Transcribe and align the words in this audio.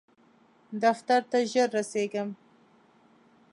دفتر 0.83 1.21
ته 1.31 1.37
ژر 1.51 1.69
رسیږم 1.77 2.29